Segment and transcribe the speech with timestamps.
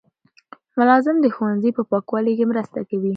[0.77, 3.09] ملازم د ښوونځي په پاکوالي کې مرسته کوي.